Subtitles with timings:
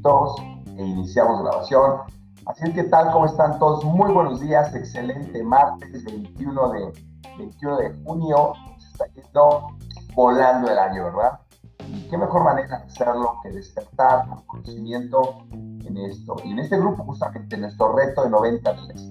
[0.00, 0.36] listos
[0.76, 2.00] e iniciamos grabación.
[2.46, 3.84] Así es que tal, ¿cómo están todos?
[3.84, 6.92] Muy buenos días, excelente martes 21 de,
[7.38, 8.54] 21 de junio.
[8.78, 9.66] Se está yendo
[10.14, 11.40] volando el año, ¿verdad?
[11.86, 16.36] Y qué mejor manera de hacerlo que despertar con conocimiento en esto.
[16.44, 19.10] Y en este grupo, justamente, nuestro reto de 90 días.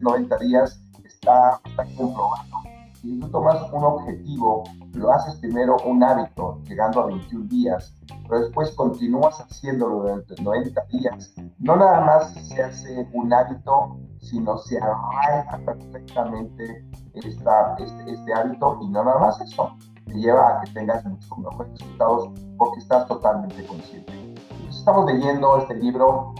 [0.00, 1.60] 90 días está,
[1.96, 2.67] comprobado
[3.00, 7.94] si tú tomas un objetivo, lo haces primero un hábito, llegando a 21 días,
[8.28, 14.58] pero después continúas haciéndolo durante 90 días, no nada más se hace un hábito, sino
[14.58, 16.84] se arraiga perfectamente
[17.14, 19.70] esta, este, este hábito y no nada más eso,
[20.06, 24.12] te lleva a que tengas muchos mejores resultados porque estás totalmente consciente.
[24.12, 26.34] Entonces, estamos leyendo este libro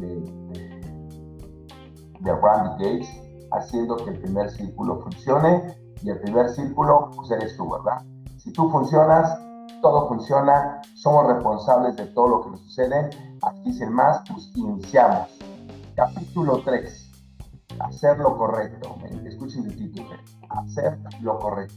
[0.00, 0.80] de, de,
[2.20, 3.08] de Randy Gates,
[3.52, 8.02] haciendo que el primer círculo funcione y el primer círculo, pues eres tú, ¿verdad?
[8.38, 9.38] Si tú funcionas,
[9.80, 13.10] todo funciona, somos responsables de todo lo que nos sucede.
[13.42, 15.28] Aquí sin más, pues iniciamos.
[15.94, 17.10] Capítulo 3.
[17.80, 18.96] Hacer lo correcto.
[19.24, 20.08] Escuchen el título.
[20.48, 21.74] Hacer lo correcto.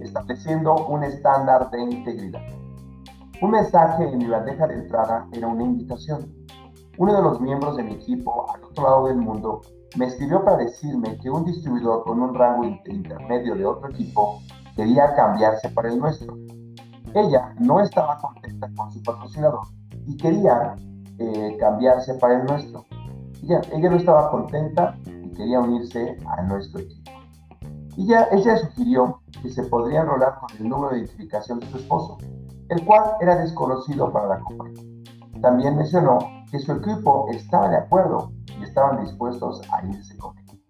[0.00, 2.42] Estableciendo un estándar de integridad.
[3.40, 6.32] Un mensaje en mi bandeja de entrada era una invitación.
[6.98, 9.60] Uno de los miembros de mi equipo al otro lado del mundo
[9.98, 14.40] me escribió para decirme que un distribuidor con un rango intermedio de otro equipo
[14.76, 16.36] quería cambiarse para el nuestro.
[17.14, 19.66] Ella no estaba contenta con su patrocinador
[20.06, 20.76] y quería
[21.18, 22.86] eh, cambiarse para el nuestro.
[23.42, 27.10] Ella, ella no estaba contenta y quería unirse a nuestro equipo.
[27.96, 32.18] Y ella sugirió que se podría enrolar con el número de identificación de su esposo,
[32.68, 34.84] el cual era desconocido para la compañía.
[35.42, 36.18] También mencionó
[36.52, 38.30] que su equipo estaba de acuerdo
[38.78, 40.62] estaban dispuestos a irse con él.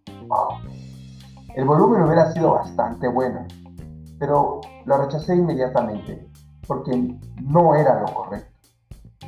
[1.55, 3.47] El volumen hubiera sido bastante bueno,
[4.19, 6.27] pero lo rechacé inmediatamente
[6.67, 8.51] porque no era lo correcto.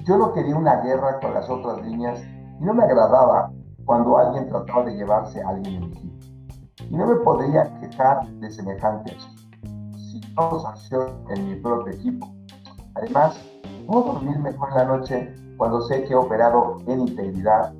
[0.04, 2.22] Yo no quería una guerra con las otras líneas
[2.58, 3.52] y no me agradaba
[3.84, 6.26] cuando alguien trataba de llevarse a alguien equipo.
[6.88, 9.28] Y no me podría quejar de semejante hecho.
[9.96, 12.26] Si no sanción en mi propio equipo.
[12.94, 13.38] Además,
[13.86, 17.74] puedo dormir mejor en la noche cuando sé que he operado en integridad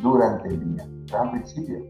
[0.00, 0.86] durante el día.
[1.06, 1.84] Gran principio.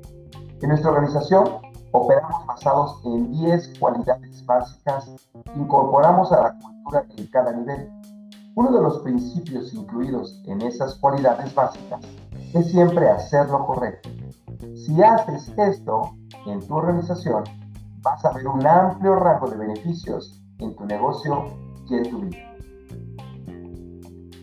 [0.61, 1.45] En nuestra organización
[1.93, 7.91] operamos basados en 10 cualidades básicas que incorporamos a la cultura en cada nivel.
[8.55, 12.01] Uno de los principios incluidos en esas cualidades básicas
[12.53, 14.11] es siempre hacer lo correcto.
[14.75, 16.11] Si haces esto
[16.47, 17.45] en tu organización,
[18.03, 21.45] vas a ver un amplio rango de beneficios en tu negocio
[21.89, 22.39] y en tu vida.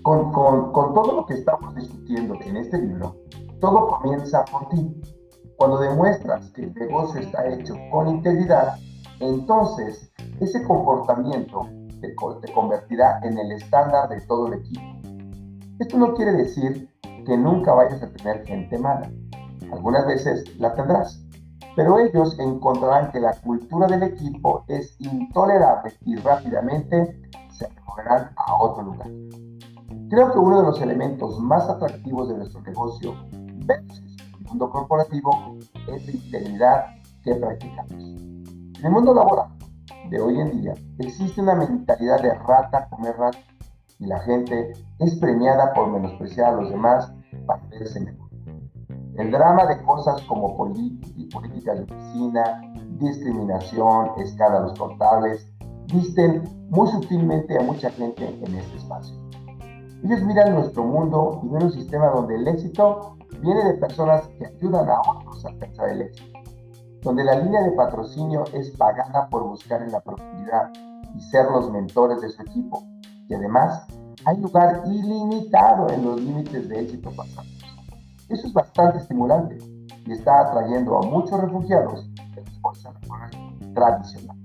[0.01, 3.15] Con, con, con todo lo que estamos discutiendo en este libro,
[3.59, 5.01] todo comienza por ti.
[5.57, 8.75] Cuando demuestras que el negocio está hecho con integridad,
[9.19, 10.09] entonces
[10.39, 11.67] ese comportamiento
[11.99, 14.81] te, te convertirá en el estándar de todo el equipo.
[15.79, 16.89] Esto no quiere decir
[17.25, 19.11] que nunca vayas a tener gente mala.
[19.73, 21.21] Algunas veces la tendrás,
[21.75, 27.21] pero ellos encontrarán que la cultura del equipo es intolerable y rápidamente
[27.51, 29.09] se moverán a otro lugar.
[30.09, 33.13] Creo que uno de los elementos más atractivos de nuestro negocio
[33.75, 35.57] el mundo corporativo
[35.93, 36.85] es la integridad
[37.23, 37.91] que practicamos.
[37.91, 39.49] En el mundo laboral
[40.09, 43.39] de hoy en día existe una mentalidad de rata comer rata
[43.99, 47.11] y la gente es premiada por menospreciar a los demás
[47.45, 48.29] para verse mejor.
[49.17, 52.61] El drama de cosas como políticas de oficina,
[52.99, 55.51] discriminación, escándalos contables,
[55.93, 59.15] visten muy sutilmente a mucha gente en este espacio.
[60.03, 64.45] Ellos miran nuestro mundo y ven un sistema donde el éxito viene de personas que
[64.45, 66.39] ayudan a otros a alcanzar el éxito,
[67.01, 70.71] donde la línea de patrocinio es pagada por buscar en la profundidad
[71.15, 72.83] y ser los mentores de su equipo,
[73.27, 73.85] y además
[74.25, 77.47] hay lugar ilimitado en los límites de éxito pasados.
[78.27, 79.57] Eso es bastante estimulante
[80.05, 83.31] y está atrayendo a muchos refugiados de la fuerza laboral
[83.73, 84.37] tradicional.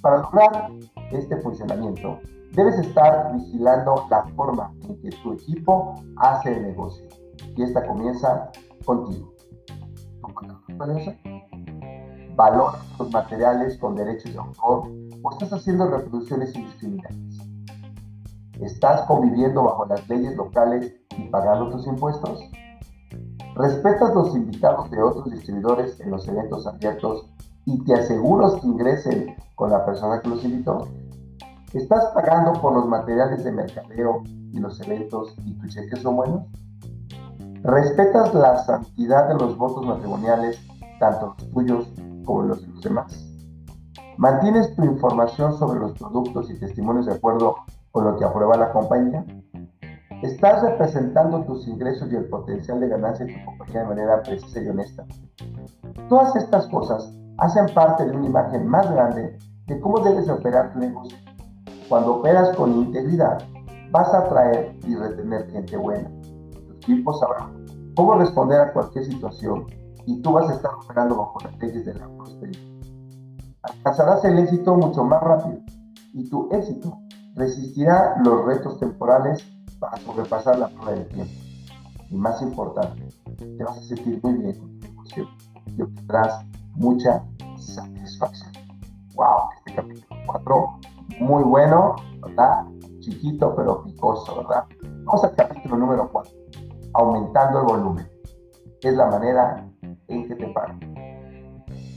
[0.00, 0.70] Para lograr
[1.12, 2.18] este funcionamiento,
[2.52, 7.06] debes estar vigilando la forma en que tu equipo hace el negocio
[7.56, 8.50] y esta comienza
[8.84, 9.32] contigo.
[12.34, 14.88] ¿Valoras los materiales con derechos de autor
[15.22, 17.16] o estás haciendo reproducciones indiscriminadas?
[18.60, 22.40] ¿Estás conviviendo bajo las leyes locales y pagando tus impuestos?
[23.54, 27.28] ¿Respetas los invitados de otros distribuidores en los eventos abiertos
[27.66, 30.88] y te aseguras que ingresen con la persona que los invitó?
[31.74, 34.22] ¿Estás pagando por los materiales de mercadeo
[34.52, 36.46] y los eventos y tus cheques son buenos?
[37.64, 40.58] ¿Respetas la santidad de los votos matrimoniales,
[40.98, 41.88] tanto los tuyos
[42.24, 43.24] como los de los demás?
[44.16, 47.54] ¿Mantienes tu información sobre los productos y testimonios de acuerdo
[47.92, 49.24] con lo que aprueba la compañía?
[50.22, 54.60] Estás representando tus ingresos y el potencial de ganancia de tu compañía de manera precisa
[54.60, 55.04] y honesta.
[56.08, 60.80] Todas estas cosas hacen parte de una imagen más grande de cómo debes operar tu
[60.80, 61.16] negocio.
[61.88, 63.38] Cuando operas con integridad,
[63.92, 66.10] vas a atraer y retener gente buena.
[66.84, 67.48] Tu equipo sabrá
[67.94, 69.66] cómo responder a cualquier situación
[70.06, 72.60] y tú vas a estar operando bajo las leyes de la prosperidad.
[73.62, 75.60] Alcanzarás el éxito mucho más rápido
[76.12, 76.98] y tu éxito
[77.36, 79.44] resistirá los retos temporales
[79.78, 81.32] para sobrepasar la prueba del tiempo.
[82.10, 85.28] Y más importante, te vas a sentir muy bien con tu negocio
[85.66, 86.44] y obtendrás
[86.74, 87.24] mucha
[87.56, 88.52] satisfacción.
[89.14, 89.50] ¡Wow!
[89.58, 90.80] Este capítulo 4,
[91.20, 92.64] muy bueno, ¿verdad?
[93.00, 94.64] Chiquito pero picoso, ¿verdad?
[95.04, 96.32] Vamos al capítulo número 4,
[96.94, 98.08] aumentando el volumen.
[98.82, 99.66] Es la manera
[100.08, 100.80] en que te pagan.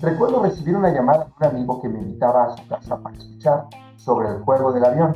[0.02, 3.68] Recuerdo recibir una llamada de un amigo que me invitaba a su casa para escuchar
[3.96, 5.14] sobre el juego del avión.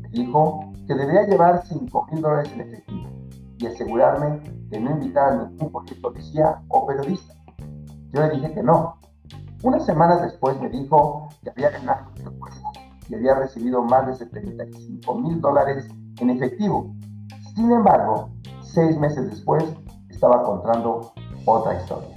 [0.00, 3.10] Me dijo que debía llevar 5 mil dólares en efectivo
[3.58, 7.34] y asegurarme de no invitar a ningún policía o periodista.
[8.12, 8.98] Yo le dije que no.
[9.62, 12.10] Unas semanas después me dijo que había ganado
[13.08, 15.88] y había recibido más de 75 mil dólares
[16.18, 16.94] en efectivo.
[17.54, 18.30] Sin embargo,
[18.72, 19.64] seis meses después
[20.08, 21.12] estaba contando
[21.44, 22.08] otra historia.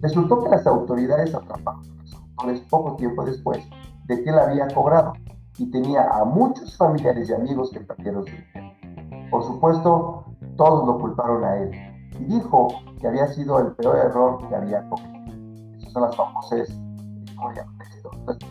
[0.00, 3.58] Resultó que las autoridades atraparon a los autores poco tiempo después
[4.06, 5.12] de que él había cobrado
[5.58, 9.30] y tenía a muchos familiares y amigos que perdieron su dinero.
[9.30, 10.24] Por supuesto,
[10.56, 11.70] todos lo culparon a él
[12.18, 12.68] y dijo
[13.00, 15.78] que había sido el peor error que había cometido.
[15.78, 16.68] Esas son las famosas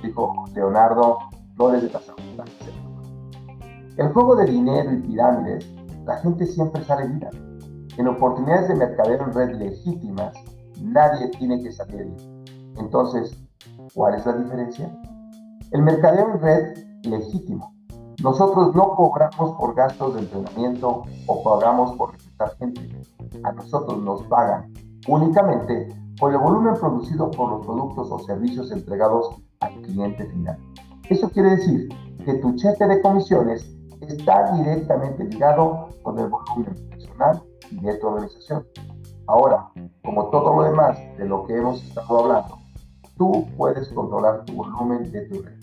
[0.04, 1.20] dijo Leonardo
[1.56, 2.04] Flores de las
[3.98, 5.66] El juego de dinero y pirámides,
[6.06, 7.30] la gente siempre sale viva.
[7.98, 10.34] En oportunidades de mercadeo en red legítimas,
[10.82, 12.12] nadie tiene que salir
[12.78, 13.38] Entonces,
[13.94, 14.92] ¿cuál es la diferencia?
[15.72, 17.74] El mercadeo en red legítimo.
[18.24, 22.82] Nosotros no cobramos por gastos de entrenamiento o pagamos por reclutar gente.
[23.44, 24.72] A nosotros nos pagan
[25.08, 25.90] únicamente
[26.20, 30.58] por el volumen producido por los productos o servicios entregados al cliente final.
[31.10, 31.90] Eso quiere decir
[32.24, 33.76] que tu cheque de comisiones
[34.08, 38.66] está directamente ligado con el volumen personal y de tu organización.
[39.28, 39.70] Ahora,
[40.04, 42.58] como todo lo demás de lo que hemos estado hablando,
[43.18, 45.54] tú puedes controlar tu volumen de tu red.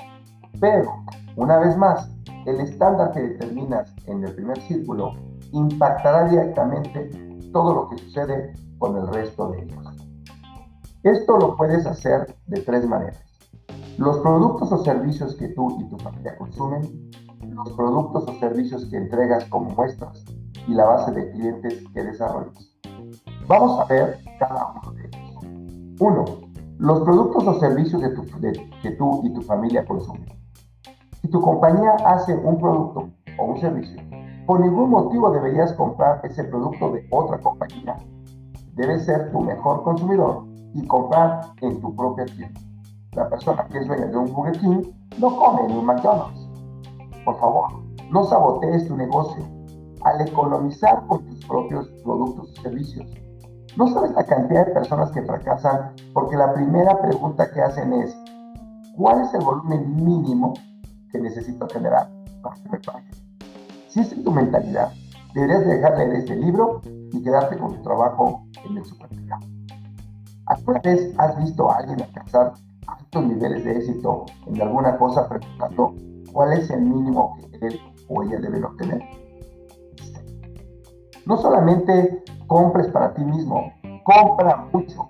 [0.60, 0.90] Pero
[1.36, 2.08] una vez más,
[2.46, 5.12] el estándar que determinas en el primer círculo
[5.52, 7.10] impactará directamente
[7.52, 9.86] todo lo que sucede con el resto de ellos.
[11.02, 13.22] Esto lo puedes hacer de tres maneras.
[13.98, 17.10] Los productos o servicios que tú y tu familia consumen,
[17.58, 20.24] los productos o servicios que entregas como muestras
[20.68, 22.72] y la base de clientes que desarrollas.
[23.48, 26.00] Vamos a ver cada uno de ellos.
[26.00, 26.24] Uno,
[26.78, 28.00] los productos o servicios
[28.82, 30.26] que tú y tu familia consumen.
[31.20, 34.00] Si tu compañía hace un producto o un servicio,
[34.46, 37.96] por ningún motivo deberías comprar ese producto de otra compañía.
[38.74, 40.44] Debes ser tu mejor consumidor
[40.74, 42.60] y comprar en tu propia tienda.
[43.14, 44.82] La persona que es dueña de un Burger King
[45.18, 46.47] no come en un McDonald's.
[47.28, 47.66] Por favor,
[48.10, 49.44] no sabotees tu negocio
[50.00, 53.06] al economizar con tus propios productos y servicios.
[53.76, 58.16] No sabes la cantidad de personas que fracasan porque la primera pregunta que hacen es,
[58.96, 60.54] ¿cuál es el volumen mínimo
[61.12, 62.08] que necesito generar
[62.42, 63.10] para que me pague.
[63.88, 64.90] Si es tu mentalidad,
[65.34, 66.80] deberías dejar de leer este libro
[67.12, 69.46] y quedarte con tu trabajo en el supermercado.
[70.46, 72.54] ¿Alguna vez has visto a alguien alcanzar
[72.86, 75.94] altos niveles de éxito en alguna cosa preguntando
[76.32, 79.02] cuál es el mínimo que él o ella deben obtener?
[81.26, 83.72] No solamente compres para ti mismo,
[84.04, 85.08] compra mucho.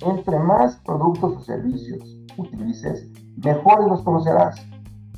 [0.00, 4.64] Entre más productos o servicios utilices, mejores los conocerás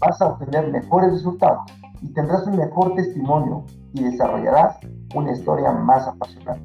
[0.00, 1.70] vas a obtener mejores resultados
[2.00, 4.78] y tendrás un mejor testimonio y desarrollarás
[5.14, 6.64] una historia más apasionante.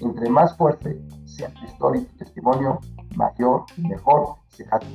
[0.00, 2.78] Entre más fuerte sea tu historia y tu testimonio,
[3.16, 4.86] mayor y mejor será tu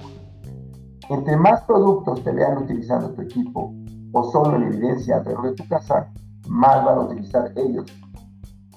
[1.11, 3.73] Entre más productos te vean utilizando tu equipo
[4.13, 6.09] o solo en evidencia alrededor de tu casa,
[6.47, 7.85] más van a utilizar ellos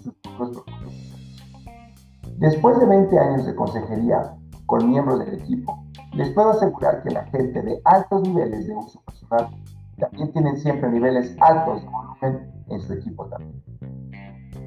[0.03, 0.65] sus productos.
[2.39, 4.35] Después de 20 años de consejería
[4.67, 9.01] con miembros del equipo, les puedo asegurar que la gente de altos niveles de uso
[9.03, 9.51] personal
[10.01, 13.63] también tienen siempre niveles altos de volumen en su equipo también.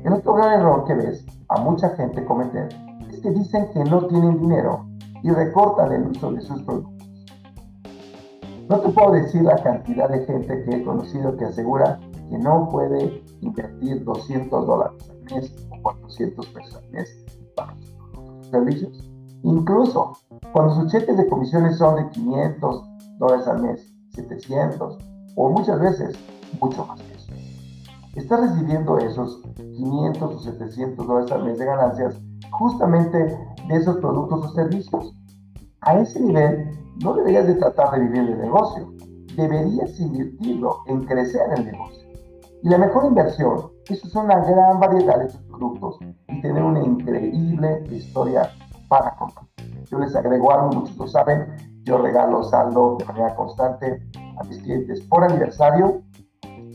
[0.06, 2.70] El otro gran error que ves a mucha gente cometer
[3.10, 4.88] es que dicen que no tienen dinero
[5.22, 6.97] y recortan el uso de sus productos.
[8.70, 12.68] No te puedo decir la cantidad de gente que he conocido que asegura que no
[12.70, 19.10] puede invertir 200 dólares al mes o 400 pesos al mes para sus productos servicios.
[19.44, 20.18] Incluso
[20.52, 22.84] cuando sus cheques de comisiones son de 500
[23.20, 24.98] dólares al mes, 700
[25.38, 26.20] o muchas veces
[26.60, 27.34] mucho más que eso.
[28.16, 32.22] estás recibiendo esos 500 o 700 dólares al mes de ganancias
[32.52, 35.14] justamente de esos productos o servicios.
[35.82, 36.70] A ese nivel
[37.02, 38.92] no deberías de tratar de vivir el negocio,
[39.36, 42.08] deberías invertirlo en crecer el negocio.
[42.64, 48.52] Y la mejor inversión es una gran variedad de productos y tener una increíble historia
[48.90, 49.46] para comprar.
[49.90, 54.02] Yo les agrego algo, muchos lo saben, yo regalo saldo de manera constante
[54.40, 56.02] a mis clientes por aniversario,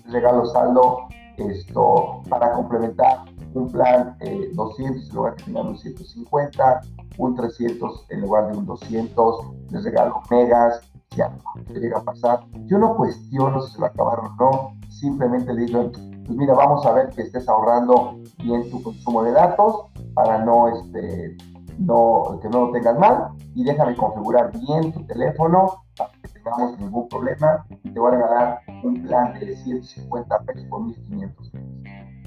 [0.07, 4.17] regalo saldo esto para complementar un plan
[4.55, 6.81] 200 eh, en lugar de tener un 150,
[7.19, 10.81] un 300 en lugar de un 200, les regalo megas,
[11.11, 12.41] si algo llega a pasar.
[12.67, 16.93] Yo no cuestiono si se lo acabaron o no, simplemente digo, pues mira, vamos a
[16.93, 21.37] ver que estés ahorrando bien tu consumo de datos para no, este,
[21.79, 26.79] no, que no lo tengas mal y déjame configurar bien tu teléfono para que tengamos
[26.79, 31.69] ningún problema y te voy a regalar un plan de 150 pesos por 1500 pesos.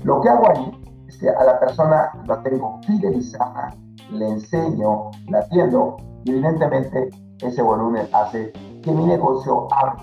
[0.04, 3.76] Lo que hago ahí es que a la persona la tengo fidelizada,
[4.12, 7.10] le enseño, la atiendo y evidentemente
[7.42, 9.98] ese volumen hace que mi negocio abra.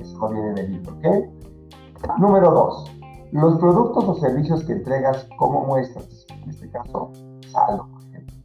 [0.00, 2.18] Eso no viene del libro, ¿ok?
[2.18, 2.90] Número dos,
[3.32, 7.10] los productos o servicios que entregas como muestras, en este caso,
[7.50, 8.36] saldo, por ejemplo.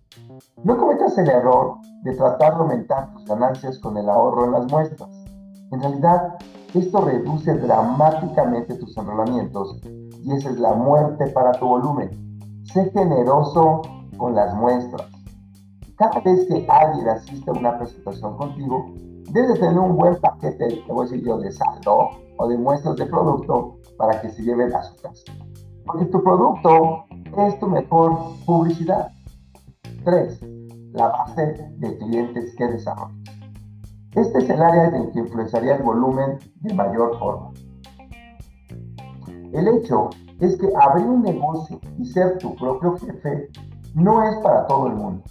[0.64, 4.72] No cometas el error de tratar de aumentar tus ganancias con el ahorro en las
[4.72, 5.10] muestras.
[5.72, 6.36] En realidad,
[6.74, 9.80] esto reduce dramáticamente tus enrolamientos
[10.24, 12.10] y esa es la muerte para tu volumen.
[12.64, 13.82] Sé generoso
[14.18, 15.08] con las muestras.
[15.96, 18.86] Cada vez que alguien asiste a una presentación contigo,
[19.32, 22.96] debes tener un buen paquete, te voy a decir yo, de saldo o de muestras
[22.96, 25.24] de producto para que se lleven a su casa.
[25.86, 27.06] Porque tu producto
[27.38, 29.12] es tu mejor publicidad.
[30.06, 30.40] 3.
[30.94, 33.20] La base de clientes que desarrollas.
[34.16, 37.52] Este es el área en que influenciaría el volumen de mayor forma.
[39.52, 43.50] El hecho es que abrir un negocio y ser tu propio jefe
[43.96, 45.24] no es para todo el mundo,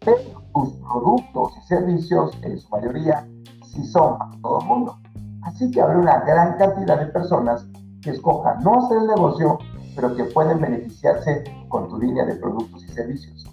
[0.00, 3.28] pero tus productos y servicios en su mayoría
[3.62, 4.98] sí son para todo el mundo.
[5.42, 7.66] Así que habrá una gran cantidad de personas
[8.00, 9.58] que escojan no hacer el negocio,
[9.94, 13.44] pero que pueden beneficiarse con tu línea de productos y servicios.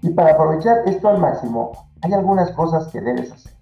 [0.00, 1.72] Y para aprovechar esto al máximo,
[2.02, 3.52] hay algunas cosas que debes hacer.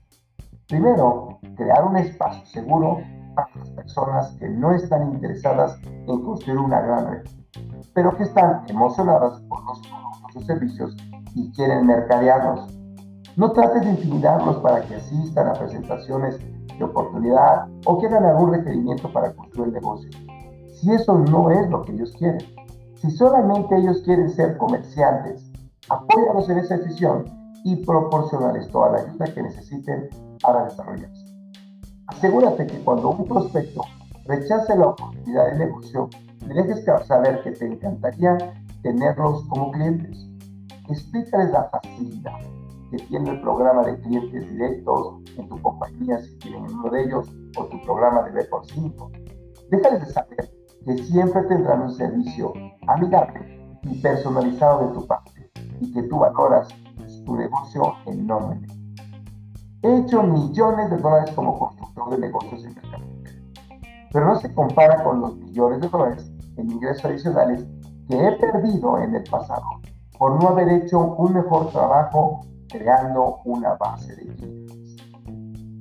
[0.68, 2.98] Primero, crear un espacio seguro
[3.76, 7.23] personas que no están interesadas en construir una gran red,
[7.95, 10.97] pero que están emocionadas por los productos o servicios
[11.35, 12.76] y quieren mercadearlos.
[13.37, 16.38] No trates de intimidarlos para que asistan a presentaciones
[16.78, 20.11] de oportunidad o que hagan algún requerimiento para construir el negocio.
[20.73, 22.40] Si eso no es lo que ellos quieren,
[22.97, 25.50] si solamente ellos quieren ser comerciantes,
[25.88, 27.25] apóyalos en esa decisión
[27.64, 30.09] y proporcionarles toda la ayuda que necesiten
[30.42, 31.25] para desarrollarse.
[32.08, 33.82] Asegúrate que cuando un prospecto
[34.26, 36.08] rechace la oportunidad de negocio,
[36.46, 38.38] le dejes saber que te encantaría
[38.82, 40.26] tenerlos como clientes.
[40.88, 42.38] Explícales la facilidad
[42.90, 47.28] que tiene el programa de clientes directos en tu compañía si tienen uno de ellos
[47.58, 49.10] o tu programa de B por 5.
[49.70, 50.50] Déjales de saber
[50.84, 52.52] que siempre tendrán un servicio
[52.86, 56.68] amigable y personalizado de tu parte y que tú valoras
[57.25, 58.72] tu negocio enormemente.
[59.82, 61.58] He hecho millones de dólares como
[62.10, 63.04] de negocios en mercado.
[64.12, 67.66] Pero no se compara con los millones de dólares en ingresos adicionales
[68.08, 69.64] que he perdido en el pasado
[70.18, 74.96] por no haber hecho un mejor trabajo creando una base de clientes.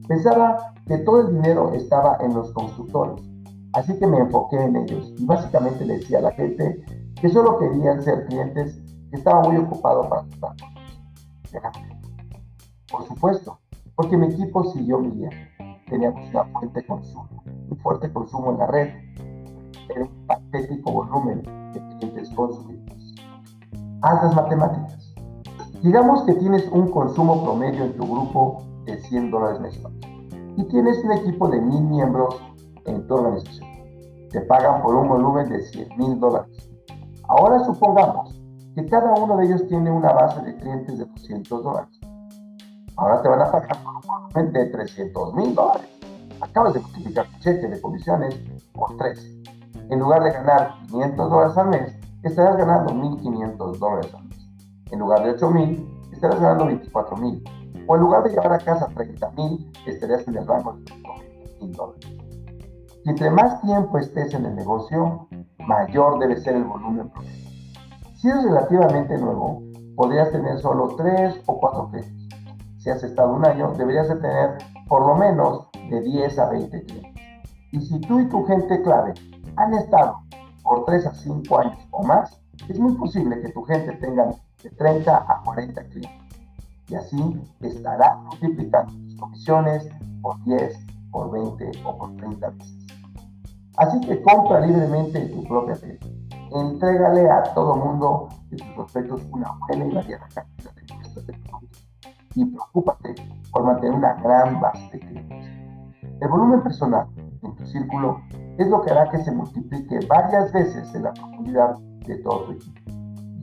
[0.07, 3.23] Pensaba que todo el dinero estaba en los constructores,
[3.73, 6.83] así que me enfoqué en ellos y básicamente le decía a la gente
[7.19, 8.79] que solo querían ser clientes
[9.09, 10.55] que estaban muy ocupados para tratar.
[12.91, 13.59] Por supuesto,
[13.95, 15.29] porque mi equipo siguió mi guía.
[15.95, 17.29] Teníamos una fuerte consumo,
[17.69, 18.89] un fuerte consumo en la red,
[19.95, 23.15] un patético volumen de clientes consumidos.
[24.01, 25.15] Haz las matemáticas.
[25.81, 29.97] Digamos que tienes un consumo promedio en tu grupo de 100 dólares mensuales
[30.57, 32.41] y tienes un equipo de mil miembros
[32.87, 33.69] en tu organización.
[34.31, 36.69] Te pagan por un volumen de 100 mil dólares.
[37.29, 38.37] Ahora supongamos
[38.75, 42.01] que cada uno de ellos tiene una base de clientes de 200 dólares
[42.97, 45.89] ahora te van a pagar de 300 mil dólares.
[46.41, 48.35] Acabas de multiplicar tu cheque de comisiones
[48.73, 49.43] por 3.
[49.89, 54.47] En lugar de ganar 500 dólares al mes, estarás ganando 1.500 dólares al mes.
[54.91, 57.85] En lugar de 8.000, estarás ganando 24.000.
[57.87, 60.91] O en lugar de llevar a casa 30.000, estarías en el rango de
[61.61, 62.07] 20.000 dólares.
[63.05, 65.27] Y entre más tiempo estés en el negocio,
[65.59, 67.49] mayor debe ser el volumen promedio.
[68.15, 69.61] Si eres relativamente nuevo,
[69.95, 72.14] podrías tener solo 3 o 4 clientes
[72.85, 76.83] si has estado un año, deberías de tener por lo menos de 10 a 20
[76.83, 77.23] clientes.
[77.71, 79.15] Y si tú y tu gente clave
[79.55, 80.19] han estado
[80.61, 82.39] por 3 a 5 años o más,
[82.69, 84.27] es muy posible que tu gente tenga
[84.61, 86.11] de 30 a 40 clientes.
[86.87, 89.89] Y así estará multiplicando tus comisiones
[90.21, 90.77] por 10,
[91.09, 92.87] por 20 o por 30 veces.
[93.77, 95.99] Así que compra libremente tu propia tele.
[96.51, 100.85] Entrégale a todo mundo de tus prospectos una buena y variada cantidad de.
[102.35, 103.15] Y preocúpate
[103.51, 105.55] por mantener una gran base de clientes.
[106.21, 107.07] El volumen personal
[107.41, 108.19] en tu círculo
[108.57, 112.51] es lo que hará que se multiplique varias veces en la profundidad de todo tu
[112.53, 112.91] equipo.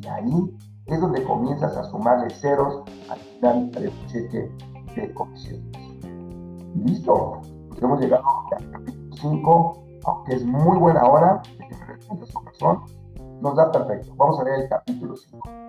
[0.03, 0.57] Y ahí
[0.87, 4.51] es donde comienzas a sumarle ceros al final de tu cheque
[4.97, 5.77] de comisiones.
[6.75, 7.41] ¿Listo?
[7.69, 8.25] Pues hemos llegado
[8.57, 11.75] al capítulo 5, aunque es muy buena hora de que
[12.27, 12.83] su razón,
[13.41, 14.15] nos da perfecto.
[14.17, 15.62] Vamos a ver el capítulo 5.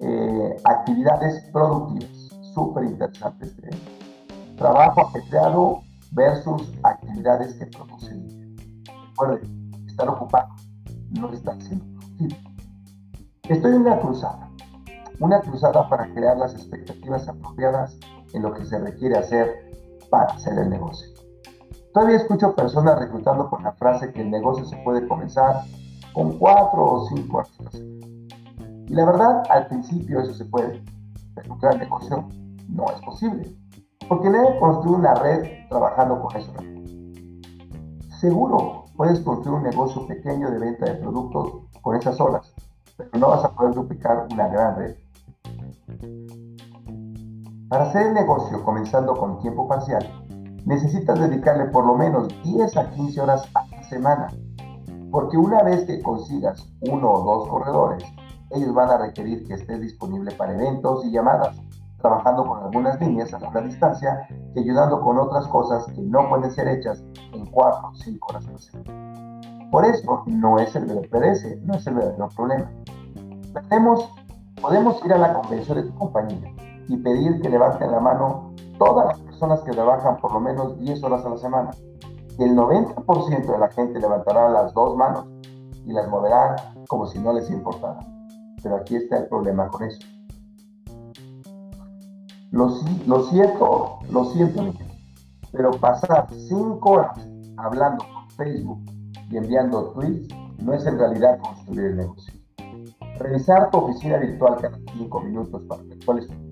[0.00, 3.56] Eh, actividades productivas, súper interesantes.
[3.64, 3.70] ¿eh?
[4.56, 9.40] Trabajo ajetreado versus actividades que producen dinero.
[9.86, 10.48] estar ocupado
[11.10, 12.36] no está siendo productivo.
[13.48, 14.48] Estoy en una cruzada,
[15.20, 17.98] una cruzada para crear las expectativas apropiadas
[18.34, 19.72] en lo que se requiere hacer
[20.10, 21.08] para hacer el negocio.
[21.92, 25.62] Todavía escucho personas reclutando con la frase que el negocio se puede comenzar
[26.12, 27.82] con cuatro o cinco horas.
[28.88, 30.82] Y la verdad, al principio eso se puede,
[31.34, 32.26] pero un gran negocio
[32.68, 33.54] no es posible,
[34.08, 36.52] porque nadie construye una red trabajando con eso.
[38.18, 42.54] Seguro puedes construir un negocio pequeño de venta de productos con esas horas,
[42.96, 44.96] pero no vas a poder duplicar una gran red.
[47.68, 50.02] Para hacer el negocio comenzando con tiempo parcial,
[50.64, 54.28] necesitas dedicarle por lo menos 10 a 15 horas a la semana,
[55.10, 58.02] porque una vez que consigas uno o dos corredores,
[58.50, 61.60] ellos van a requerir que estés disponible para eventos y llamadas,
[61.98, 66.50] trabajando con algunas líneas a larga distancia y ayudando con otras cosas que no pueden
[66.50, 69.70] ser hechas en 4 o 5 horas la semana.
[69.70, 72.70] Por eso no es el PDS, no es el verdadero problema.
[73.52, 74.14] Podemos,
[74.62, 76.54] podemos ir a la convención de tu compañía
[76.88, 81.02] y pedir que levanten la mano todas las personas que trabajan por lo menos 10
[81.02, 81.70] horas a la semana.
[82.38, 85.26] Y el 90% de la gente levantará las dos manos
[85.84, 86.56] y las moverá
[86.86, 87.98] como si no les importara.
[88.62, 89.98] Pero aquí está el problema con eso.
[92.50, 92.68] Lo,
[93.06, 94.72] lo siento, lo siento,
[95.52, 98.80] pero pasar 5 horas hablando por Facebook
[99.30, 102.34] y enviando tweets no es en realidad construir el negocio.
[103.18, 106.48] Revisar tu oficina virtual cada 5 minutos para ver cuál es tu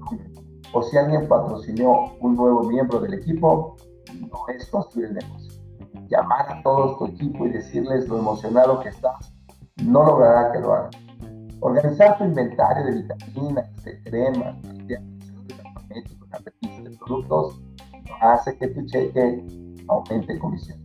[0.73, 3.77] o si alguien patrocinó un nuevo miembro del equipo,
[4.21, 5.53] no es construir el negocio.
[6.09, 9.33] Llamar a todo tu equipo y decirles lo emocionado que estás
[9.83, 10.91] no logrará que lo hagan.
[11.61, 14.99] Organizar tu inventario de vitaminas, de cremas, de
[16.83, 17.61] de productos
[18.21, 19.45] hace que tu cheque
[19.89, 20.79] aumente en comisión.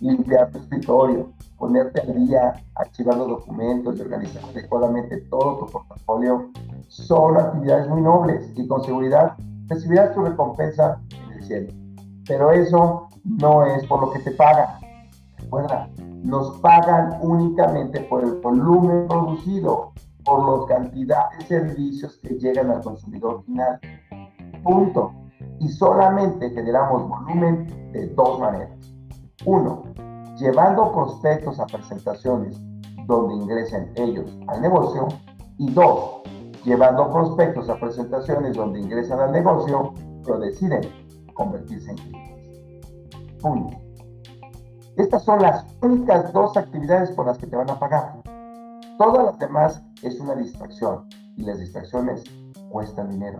[0.00, 6.50] Limpiar tu escritorio, ponerte al día, archivando documentos y organizar adecuadamente todo tu portafolio
[6.88, 9.36] son actividades muy nobles y con seguridad
[9.68, 11.72] recibirás tu recompensa en el cielo.
[12.26, 14.83] Pero eso no es por lo que te pagan.
[15.54, 15.88] Recuerda,
[16.24, 19.92] nos pagan únicamente por el volumen producido,
[20.24, 23.78] por la cantidad de servicios que llegan al consumidor final.
[24.64, 25.12] Punto.
[25.60, 28.76] Y solamente generamos volumen de dos maneras.
[29.44, 29.84] Uno,
[30.36, 32.60] llevando prospectos a presentaciones
[33.06, 35.06] donde ingresen ellos al negocio.
[35.58, 36.22] Y dos,
[36.64, 40.80] llevando prospectos a presentaciones donde ingresan al negocio, pero deciden
[41.32, 43.40] convertirse en clientes.
[43.40, 43.83] Punto.
[44.96, 48.22] Estas son las únicas dos actividades por las que te van a pagar.
[48.96, 52.22] Todas las demás es una distracción y las distracciones
[52.70, 53.38] cuestan dinero.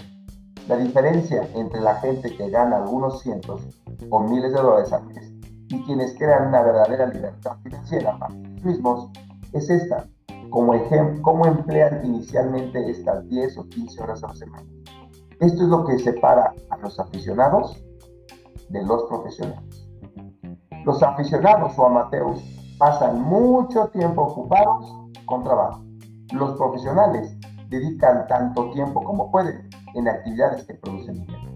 [0.67, 3.61] La diferencia entre la gente que gana algunos cientos
[4.11, 5.33] o miles de dólares al mes
[5.69, 9.11] y quienes crean una verdadera libertad financiera para ellos mismos
[9.53, 10.09] es esta
[10.51, 10.73] como
[11.23, 14.67] cómo emplean inicialmente estas 10 o 15 horas a la semana.
[15.41, 17.81] Esto es lo que separa a los aficionados
[18.69, 19.84] de los profesionales.
[20.85, 22.43] Los aficionados o amateurs
[22.79, 24.95] pasan mucho tiempo ocupados
[25.27, 25.83] con trabajo.
[26.33, 27.37] Los profesionales
[27.69, 31.51] dedican tanto tiempo como pueden en actividades que producen dinero.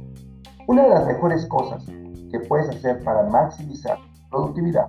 [0.67, 1.85] Una de las mejores cosas
[2.31, 3.99] que puedes hacer para maximizar
[4.31, 4.89] productividad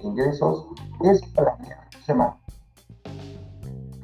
[0.00, 0.66] e ingresos
[1.02, 2.36] es planear tu semana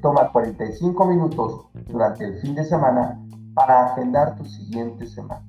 [0.06, 3.20] toma 45 minutos durante el fin de semana
[3.54, 5.44] para agendar tu siguiente semana.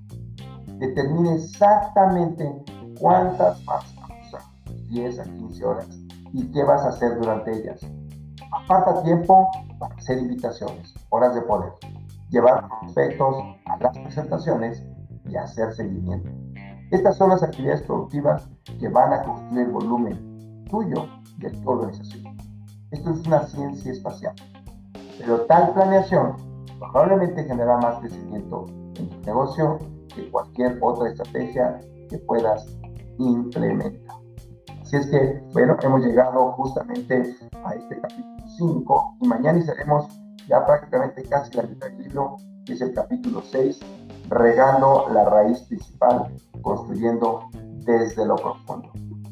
[0.79, 2.63] Determine exactamente
[2.99, 3.83] cuántas usar,
[4.87, 5.87] 10 a 15 horas,
[6.33, 7.79] y qué vas a hacer durante ellas.
[8.51, 11.73] Aparta tiempo para hacer invitaciones, horas de poder,
[12.29, 14.83] llevar prospectos a las presentaciones
[15.25, 16.29] y hacer seguimiento.
[16.91, 21.05] Estas son las actividades productivas que van a construir volumen tuyo
[21.37, 22.37] de tu organización.
[22.91, 24.33] Esto es una ciencia espacial.
[25.17, 26.35] Pero tal planeación
[26.79, 29.79] probablemente genera más crecimiento en tu negocio
[30.15, 32.65] que cualquier otra estrategia que puedas
[33.17, 34.16] implementar.
[34.87, 40.07] Así es que, bueno, hemos llegado justamente a este capítulo 5 y mañana iniciaremos
[40.47, 43.81] ya prácticamente casi la mitad del libro, que es el capítulo 6,
[44.29, 47.49] regando la raíz principal, construyendo
[47.83, 48.89] desde lo profundo.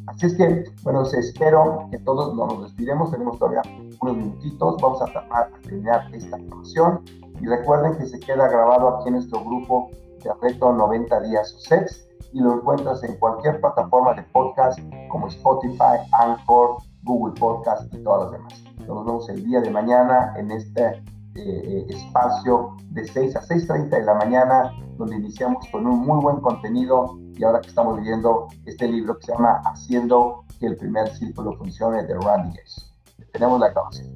[0.07, 3.61] Así es que, bueno, espero que todos nos despidemos, tenemos todavía
[4.01, 6.99] unos minutitos, vamos a de terminar esta información
[7.39, 9.89] y recuerden que se queda grabado aquí en nuestro grupo
[10.21, 15.27] de Reto 90 Días o SEX y lo encuentras en cualquier plataforma de podcast como
[15.29, 18.63] Spotify, Anchor, Google Podcast y todas las demás.
[18.85, 21.01] Nos vemos el día de mañana en este
[21.35, 26.41] eh, espacio de 6 a 6.30 de la mañana, donde iniciamos con un muy buen
[26.41, 31.07] contenido y ahora que estamos leyendo este libro que se llama Haciendo que el primer
[31.15, 32.59] círculo funcione de Randy
[33.31, 34.13] Tenemos la grabación.